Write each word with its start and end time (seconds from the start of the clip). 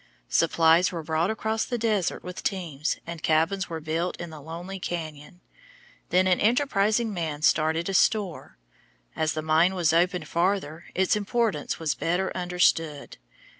Supplies 0.29 0.91
were 0.91 1.03
brought 1.03 1.29
across 1.29 1.63
the 1.63 1.77
desert 1.77 2.23
with 2.23 2.41
teams, 2.41 2.97
and 3.05 3.21
cabins 3.21 3.69
were 3.69 3.79
built 3.79 4.17
in 4.17 4.31
the 4.31 4.41
lonely 4.41 4.79
cañon. 4.79 5.41
Then 6.09 6.25
an 6.25 6.39
enterprising 6.39 7.13
man 7.13 7.43
started 7.43 7.87
a 7.87 7.93
store. 7.93 8.57
As 9.15 9.33
the 9.33 9.43
mine 9.43 9.75
was 9.75 9.93
opened 9.93 10.27
farther, 10.27 10.85
its 10.95 11.15
importance 11.15 11.77
was 11.77 11.93
better 11.93 12.35
understood. 12.35 13.17